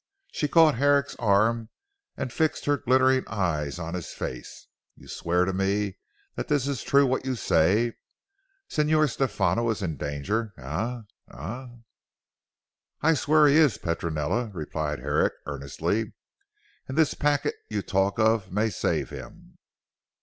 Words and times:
She 0.31 0.47
caught 0.47 0.77
Herrick's 0.77 1.15
arm 1.17 1.69
and 2.17 2.33
fixed 2.33 2.65
her 2.65 2.75
glittering 2.77 3.23
eyes 3.27 3.77
on 3.77 3.93
his 3.93 4.07
face. 4.07 4.65
"You 4.95 5.07
swear 5.07 5.45
to 5.45 5.53
me 5.53 5.99
that 6.33 6.47
this 6.47 6.67
is 6.67 6.81
true 6.81 7.05
what 7.05 7.23
you 7.23 7.35
say? 7.35 7.93
Signor 8.67 9.07
Stefano 9.07 9.69
is 9.69 9.83
in 9.83 9.97
danger. 9.97 10.53
Eh? 10.57 11.01
Eh?" 11.37 11.67
"I 13.03 13.13
swear 13.13 13.45
he 13.45 13.57
is 13.57 13.77
Petronella," 13.77 14.49
replied 14.55 15.01
Herrick 15.01 15.33
earnestly, 15.45 16.13
"and 16.87 16.97
this 16.97 17.13
packet 17.13 17.53
you 17.69 17.83
talk 17.83 18.17
of 18.17 18.51
may 18.51 18.71
save 18.71 19.11
him." 19.11 19.59